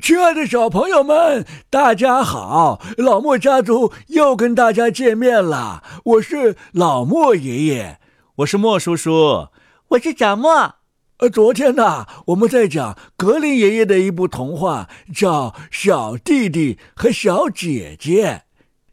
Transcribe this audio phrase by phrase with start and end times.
[0.00, 2.80] 亲爱的小朋友们，大家好！
[2.96, 5.82] 老莫家族又跟大家见面了。
[6.04, 7.98] 我是老莫爷爷，
[8.36, 9.48] 我是莫叔叔，
[9.88, 10.76] 我是小莫。
[11.18, 18.26] 呃，昨天呢，我们在讲格林爷爷的一部童话，叫《小弟弟和小姐姐》。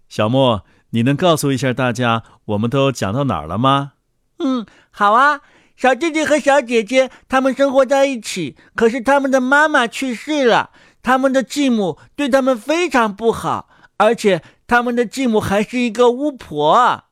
[0.09, 3.93] 小莫，你能告诉一下大家，我们都讲到哪儿了吗？
[4.39, 5.41] 嗯，好啊。
[5.77, 10.71] 小弟弟和小姐姐他们生活在一起，可是他们的妈妈去世了。
[11.07, 17.05] 他们的继母对他们非常不好，而且他们的继母还是一个巫婆。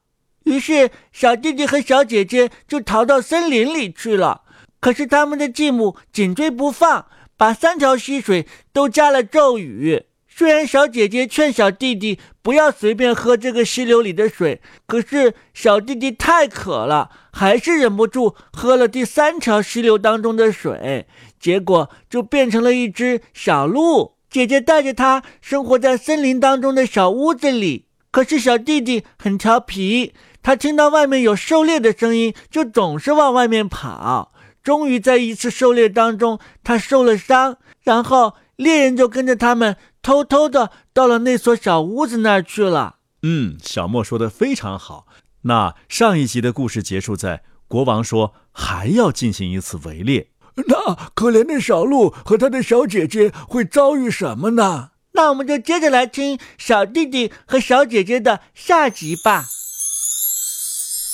[0.43, 4.41] 于是，小弟弟和小姐姐就逃到森林里去了。
[4.81, 7.05] 可是，他们的继母紧追不放，
[7.37, 10.07] 把三条溪水都加了咒语。
[10.27, 21.07] 虽然小姐姐劝小弟弟不要随便喝这个溪流里的水，可是小弟弟太渴了，还是忍不住喝了第三条溪流当中的水。
[21.45, 27.85] 结果就变成了一只小鹿，姐姐带着它生活在森林当中的小屋子里。
[28.09, 34.33] 可是小弟弟很调皮，他听到外面有狩猎的声音，就总是往外面跑。
[34.63, 42.95] 终于在一次狩猎当中，他受了伤，然后猎人就跟着他们偷偷的到了那所小屋子那儿去了。
[43.21, 45.05] 嗯，小莫说的非常好。
[45.43, 50.29] 那上一集的故事结束在国王说还要进行一次围猎。
[50.67, 54.91] 那可怜的小鹿和他的小姐姐会遭遇什么呢？
[55.11, 59.45] 那我们就接着来听小弟弟和小姐姐的下集吧。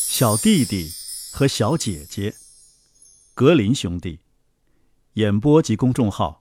[0.07, 0.91] 小弟弟
[1.31, 2.35] 和小姐姐，
[3.33, 4.19] 格林兄弟，
[5.13, 6.39] 演播及公众号，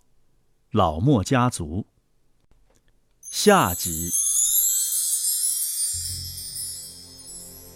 [0.70, 1.86] 老莫家族。
[3.20, 4.10] 下集。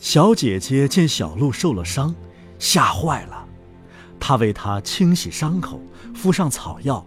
[0.01, 2.15] 小姐姐见小鹿受了伤，
[2.59, 3.44] 吓坏了。
[4.27, 5.79] 他为他清洗伤口，
[6.15, 7.07] 敷上草药，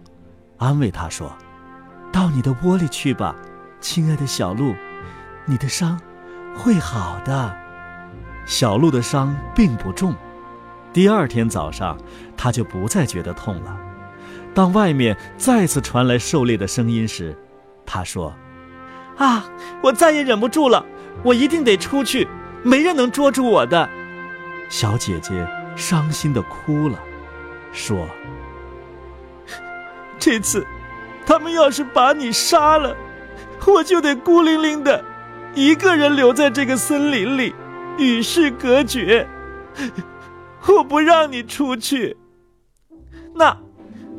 [0.56, 1.36] 安慰他说
[2.12, 3.34] ：“到你的窝里去吧，
[3.80, 4.72] 亲爱的小鹿，
[5.44, 6.00] 你的伤
[6.56, 7.52] 会好的。”
[8.46, 10.14] 小鹿的伤并不重，
[10.92, 11.98] 第二天早上
[12.36, 13.76] 他就不再觉得痛了。
[14.54, 17.36] 当外面再次传来狩猎的声音时，
[17.84, 18.32] 他说
[19.18, 19.44] ：“啊，
[19.82, 20.86] 我再也忍不住了，
[21.24, 22.28] 我一定得出去，
[22.62, 23.90] 没人能捉住我的。”
[24.70, 25.44] 小姐姐
[25.74, 26.96] 伤心的哭了。
[27.72, 28.08] 说
[30.18, 30.66] ：“这次，
[31.26, 32.96] 他们要是把你杀了，
[33.66, 35.04] 我就得孤零零的，
[35.54, 37.54] 一个人留在这个森林里，
[37.98, 39.28] 与世隔绝。
[40.66, 42.16] 我不让你出去，
[43.34, 43.56] 那，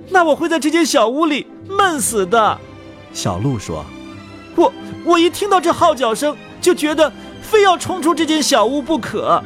[0.10, 2.58] 那我会在这间小屋里闷死的。”
[3.12, 3.86] 小鹿说
[4.56, 4.72] ：“我
[5.04, 7.12] 我一听到这号角声，就觉得
[7.42, 9.44] 非要冲出这间小屋不可。”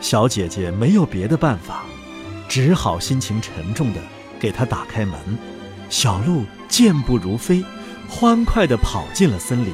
[0.00, 1.84] 小姐姐没有别的办法。
[2.48, 4.00] 只好心情沉重的
[4.38, 5.18] 给他打开门，
[5.88, 7.64] 小鹿健步如飞，
[8.08, 9.72] 欢快地跑进了森林。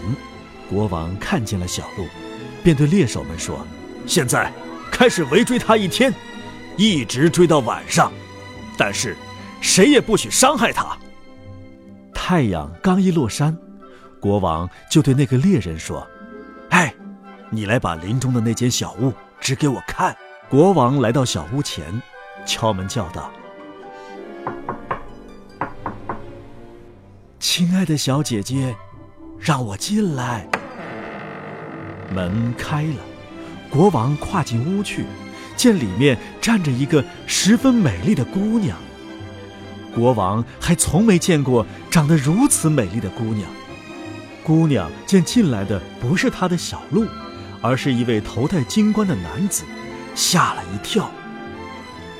[0.68, 2.06] 国王看见了小鹿，
[2.62, 3.66] 便对猎手们说
[4.06, 4.52] ：“现在
[4.90, 6.14] 开始围追他一天，
[6.76, 8.12] 一直追到晚上，
[8.78, 9.16] 但是
[9.60, 10.96] 谁也不许伤害他。”
[12.14, 13.56] 太阳刚一落山，
[14.20, 16.06] 国王就对那个猎人说
[16.70, 16.94] ：“哎，
[17.50, 20.16] 你来把林中的那间小屋指给我看。”
[20.48, 22.00] 国王来到小屋前。
[22.46, 23.30] 敲门叫道
[27.38, 28.74] ：“亲爱的小姐姐，
[29.38, 30.48] 让我进来。”
[32.12, 32.96] 门开了，
[33.70, 35.04] 国王跨进屋去，
[35.56, 38.76] 见里面站着一个十分美丽的姑娘。
[39.94, 43.48] 国王还从没见过长得如此美丽的姑娘。
[44.42, 47.06] 姑娘见进来的不是她的小鹿，
[47.60, 49.64] 而是一位头戴金冠的男子，
[50.14, 51.08] 吓了一跳。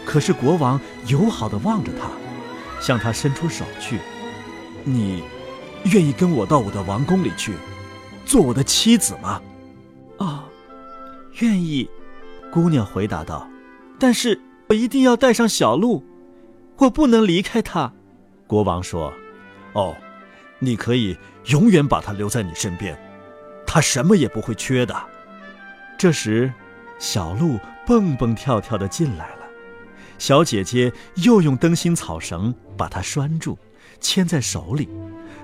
[0.05, 2.11] 可是国王友好的望着他，
[2.81, 3.99] 向他伸出手去。
[4.84, 5.22] 你，
[5.84, 7.55] 愿意跟我到我的王宫里去，
[8.25, 9.41] 做我的妻子吗？
[10.19, 10.44] 啊，
[11.41, 11.88] 愿意。
[12.53, 13.49] 姑娘回答道。
[13.99, 16.05] 但是我一定要带上小鹿，
[16.78, 17.93] 我不能离开他。
[18.46, 19.12] 国王说。
[19.73, 19.96] 哦，
[20.58, 22.99] 你可以永远把他留在你身边，
[23.64, 24.96] 他什么也不会缺的。
[25.96, 26.53] 这时，
[26.99, 29.39] 小鹿蹦蹦跳跳的进来了。
[30.20, 30.93] 小姐姐
[31.25, 33.58] 又用灯芯草绳把它拴住，
[34.00, 34.87] 牵在手里，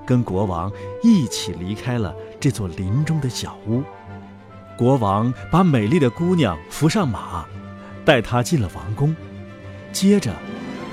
[0.07, 0.71] 跟国王
[1.03, 3.83] 一起离开了这座林中的小屋。
[4.77, 7.47] 国王把美丽的姑娘扶上马，
[8.05, 9.17] 带她进了王宫。
[9.95, 10.31] 接着，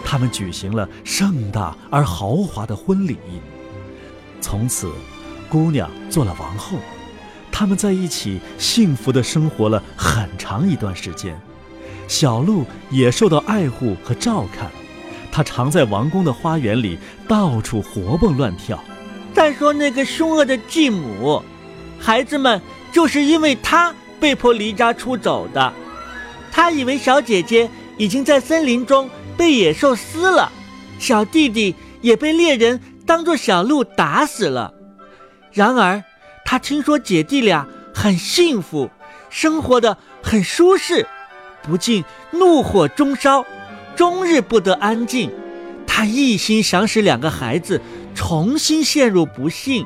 [0.05, 3.17] 他们举行了盛大而豪华的婚礼。
[4.39, 4.89] 从此，
[5.49, 6.77] 姑娘做了王后，
[7.51, 11.37] 他们在一起幸福地生活了很长一段时间。
[12.07, 14.69] 小鹿也受到爱护和照看，
[15.31, 16.97] 它常在王宫的花园里
[17.27, 18.81] 到处活蹦乱跳。
[19.33, 21.41] 再说那个凶恶的继母，
[21.99, 22.61] 孩子们
[22.91, 25.73] 就是因为她被迫离家出走的。
[26.51, 27.67] 他以为小姐姐
[27.97, 30.51] 已经在森林中被野兽撕了，
[30.99, 34.71] 小弟弟也被猎人当作小鹿打死了。
[35.51, 36.03] 然而，
[36.45, 38.91] 他听说姐弟俩很幸福，
[39.31, 41.07] 生活的很舒适，
[41.63, 43.45] 不禁怒火中烧，
[43.95, 45.31] 终日不得安静。
[45.87, 47.81] 他一心想使两个孩子
[48.13, 49.85] 重新陷入不幸。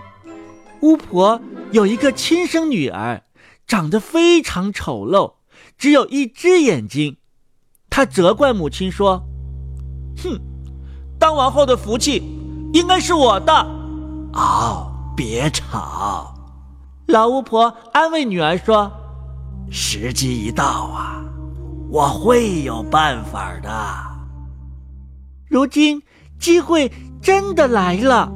[0.81, 1.41] 巫婆
[1.71, 3.23] 有一个亲生女儿，
[3.65, 5.33] 长得非常丑陋，
[5.77, 7.17] 只有一只眼睛。
[7.89, 9.23] 她责怪母亲说
[10.23, 10.39] ：“哼，
[11.19, 12.21] 当王后的福气
[12.73, 13.53] 应该是我的。”
[14.33, 16.33] 哦，别吵。
[17.07, 18.91] 老巫婆安慰女儿说
[19.71, 21.23] ：“时机一到啊，
[21.89, 23.69] 我会有办法的。”
[25.49, 26.01] 如今
[26.39, 26.91] 机会
[27.21, 28.31] 真的来了，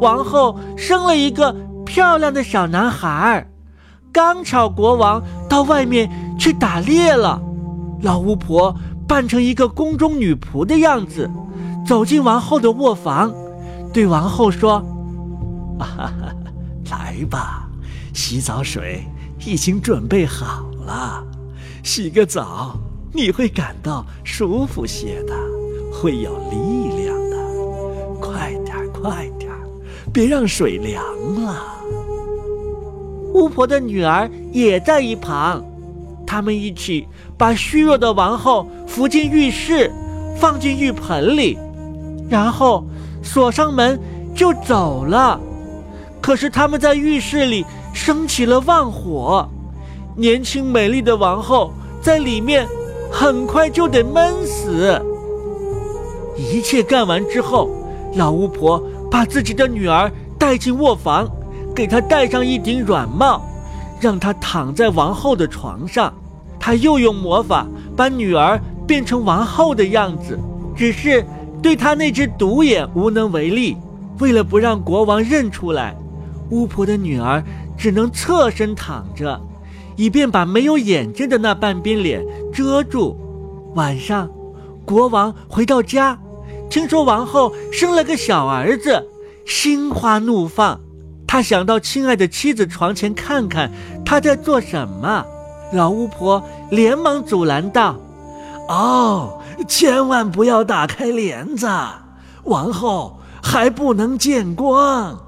[0.00, 1.54] 王后生了一个
[1.86, 3.46] 漂亮的小男孩。
[4.12, 7.40] 刚巧国王到外面去打猎了，
[8.02, 8.74] 老巫婆
[9.06, 11.30] 扮成一个宫中女仆的样子，
[11.86, 13.32] 走进王后的卧房，
[13.92, 14.84] 对王后说
[15.78, 16.12] ：“啊，
[16.90, 17.68] 来吧，
[18.12, 19.04] 洗澡水
[19.46, 21.24] 已经准备好了，
[21.82, 22.78] 洗个澡
[23.12, 25.34] 你会感到舒服些的。”
[25.92, 27.36] 会有力量的，
[28.20, 29.50] 快点，快点，
[30.12, 31.04] 别让水凉
[31.44, 31.62] 了。
[33.34, 35.62] 巫婆的女儿也在一旁，
[36.26, 37.06] 他们一起
[37.36, 39.92] 把虚弱的王后扶进浴室，
[40.36, 41.58] 放进浴盆里，
[42.30, 42.86] 然后
[43.22, 44.00] 锁上门
[44.34, 45.38] 就走了。
[46.22, 49.46] 可是他们在浴室里升起了旺火，
[50.16, 51.72] 年轻美丽的王后
[52.02, 52.66] 在里面
[53.10, 55.00] 很快就得闷死。
[56.36, 57.70] 一切干完之后，
[58.14, 61.28] 老巫婆把自己的女儿带进卧房，
[61.74, 63.42] 给她戴上一顶软帽，
[64.00, 66.12] 让她躺在王后的床上。
[66.58, 67.66] 她又用魔法
[67.96, 70.38] 把女儿变成王后的样子，
[70.76, 71.24] 只是
[71.62, 73.76] 对她那只独眼无能为力。
[74.18, 75.96] 为了不让国王认出来，
[76.50, 77.42] 巫婆的女儿
[77.76, 79.40] 只能侧身躺着，
[80.00, 82.24] 以便把没有眼睛的那半边脸
[82.54, 83.14] 遮住。
[83.74, 84.30] 晚上，
[84.86, 86.18] 国王回到家。
[86.70, 89.06] 听说王后生了个小儿子，
[89.44, 90.80] 心花怒放。
[91.26, 93.70] 他想到亲爱的妻子床前看看，
[94.02, 95.22] 他在做什么。
[95.74, 97.94] 老巫婆连忙阻拦道
[98.70, 101.68] ：“哦，千万不要打开帘子，
[102.44, 105.20] 王后还不能见光，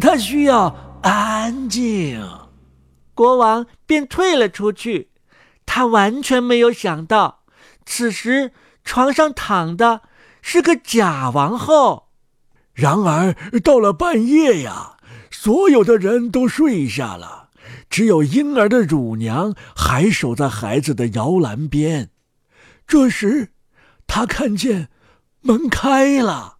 [0.00, 0.72] 她需要
[1.02, 2.22] 安静。”
[3.20, 5.10] 国王便退了出去。
[5.66, 7.42] 他完全没有想到，
[7.84, 8.52] 此时
[8.82, 10.00] 床上躺的。
[10.40, 12.08] 是个假王后。
[12.72, 14.96] 然而到了半夜呀，
[15.30, 17.50] 所有的人都睡下了，
[17.90, 22.08] 只有婴儿的乳娘还守在孩子的摇篮边。
[22.86, 23.50] 这时，
[24.06, 24.88] 他看见
[25.42, 26.56] 门开了，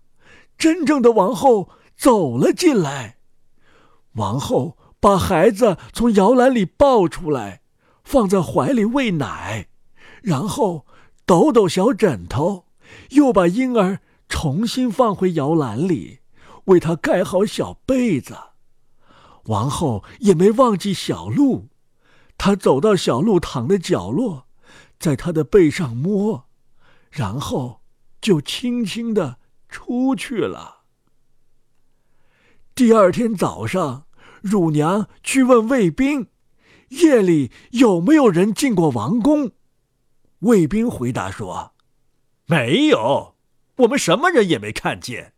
[0.58, 3.16] 真正的王后走了进来。
[4.16, 7.62] 王后把孩子从摇篮里抱出来，
[8.04, 9.68] 放在怀里喂奶，
[10.22, 10.86] 然后
[11.26, 12.66] 抖抖小枕头。
[13.10, 16.18] 又把婴儿重新放回摇篮里，
[16.64, 18.36] 为他盖好小被子。
[19.44, 21.68] 王后也没忘记小鹿，
[22.36, 24.46] 她走到小鹿躺的角落，
[24.98, 26.48] 在他的背上摸，
[27.10, 27.80] 然后
[28.20, 30.80] 就轻轻的出去了。
[32.74, 34.06] 第二天早上，
[34.42, 36.28] 乳娘去问卫兵，
[36.88, 39.52] 夜里有没有人进过王宫。
[40.40, 41.72] 卫兵回答说。
[42.46, 43.36] 没有，
[43.76, 45.34] 我们什么人也没看见。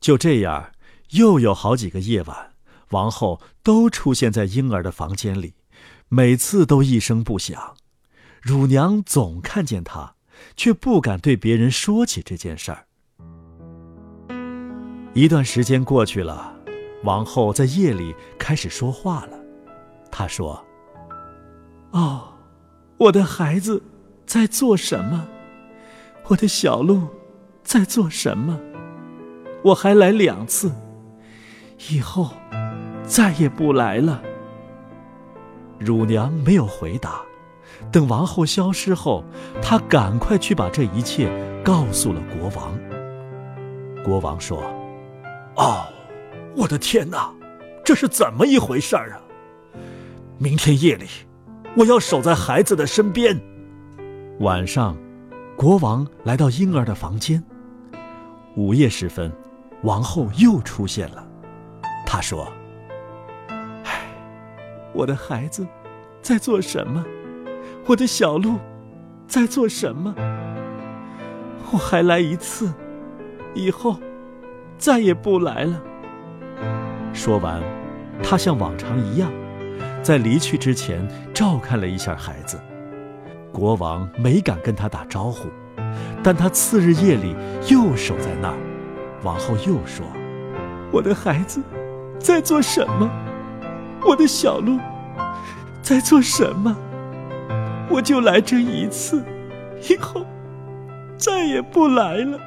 [0.00, 0.70] 就这样，
[1.10, 2.52] 又有好几个夜晚，
[2.90, 5.54] 王后都出现在婴儿的房间里，
[6.08, 7.74] 每次都一声不响。
[8.40, 10.14] 乳娘总看见她，
[10.56, 12.86] 却不敢对别人说起这件事儿。
[15.14, 16.55] 一段时间过去了，
[17.06, 19.38] 王后在夜里开始说话了。
[20.10, 20.62] 她说
[21.92, 22.34] ：“哦，
[22.98, 23.82] 我的孩子
[24.26, 25.26] 在做什么？”
[26.28, 27.06] 我的小鹿
[27.62, 28.58] 在做什么？
[29.62, 30.72] 我还来两次，
[31.88, 32.30] 以后
[33.04, 34.20] 再也不来了。
[35.78, 37.22] 乳娘没有回答。
[37.92, 39.22] 等王后消失后，
[39.62, 41.30] 她赶快去把这一切
[41.62, 42.76] 告诉了国王。
[44.04, 44.60] 国王说
[45.54, 45.86] ：“哦，
[46.56, 47.32] 我的天哪，
[47.84, 49.20] 这是怎么一回事儿啊？
[50.38, 51.06] 明天夜里，
[51.76, 53.40] 我要守在孩子的身边。
[54.40, 54.96] 晚上。”
[55.56, 57.42] 国王来到婴儿的房间。
[58.56, 59.32] 午夜时分，
[59.84, 61.26] 王后又出现了。
[62.04, 62.52] 她说
[63.48, 64.02] ：“唉，
[64.92, 65.66] 我的孩子
[66.20, 67.02] 在做什么？
[67.86, 68.58] 我的小鹿
[69.26, 70.14] 在做什么？
[71.72, 72.70] 我还来一次，
[73.54, 73.98] 以后
[74.76, 75.82] 再也不来了。”
[77.16, 77.62] 说完，
[78.22, 79.32] 他像往常一样，
[80.02, 81.00] 在离去之前
[81.32, 82.60] 照看了一下孩子。
[83.50, 85.48] 国王没敢跟他打招呼，
[86.22, 87.34] 但他次日夜里
[87.68, 88.58] 又守在那儿。
[89.22, 90.06] 王后又说
[90.92, 91.62] ：“我的孩子
[92.20, 93.10] 在做什么？
[94.06, 94.78] 我的小鹿
[95.80, 96.76] 在做什么？
[97.88, 99.24] 我就来这一次，
[99.88, 100.24] 以后
[101.16, 102.38] 再也不来了。”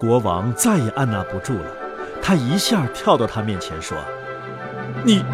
[0.00, 1.70] 国王再也按捺不住了，
[2.20, 3.96] 他一下跳到他面前说
[5.04, 5.24] ：“你，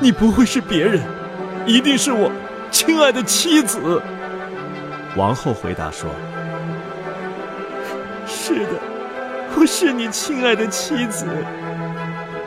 [0.00, 1.02] 你不会是别人，
[1.66, 2.30] 一定是我。”
[2.70, 4.00] 亲爱的妻子，
[5.14, 6.08] 王后回答说
[8.26, 8.80] ：“是的，
[9.54, 11.26] 我是你亲爱的妻子。”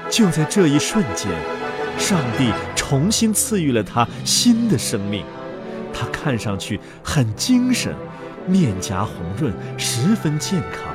[0.09, 1.29] 就在这一瞬间，
[1.99, 5.23] 上帝重新赐予了他新的生命。
[5.93, 7.93] 他看上去很精神，
[8.47, 10.94] 面颊红润，十分健康。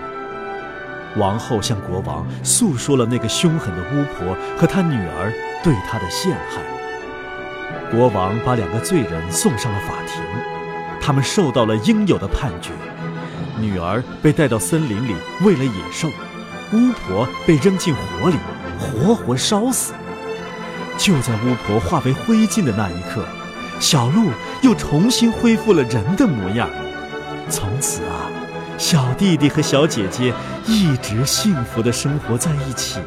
[1.16, 6.60] 王后向国王诉说了那个凶狠的巫婆和她女儿对她的陷害。
[7.90, 10.22] 国王把两个罪人送上了法庭，
[11.00, 12.70] 他们受到了应有的判决。
[13.58, 16.08] 女儿被带到森林里喂了野兽，
[16.72, 18.36] 巫婆被扔进火里，
[18.78, 19.92] 活活烧死。
[20.96, 23.24] 就在巫婆化为灰烬的那一刻，
[23.80, 24.30] 小鹿
[24.62, 26.68] 又重新恢复了人的模样。
[27.48, 28.02] 从此，
[28.80, 30.34] 小弟弟和小姐姐
[30.66, 32.98] 一直幸福的生活在一起。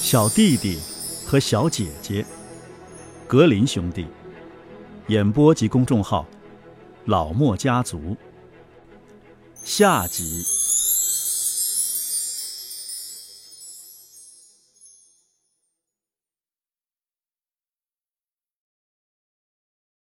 [0.00, 0.78] 小弟弟
[1.26, 2.24] 和小姐姐，
[3.26, 4.06] 格林兄弟，
[5.08, 6.24] 演播及公众号，
[7.06, 8.16] 老莫家族。
[9.64, 10.55] 下集。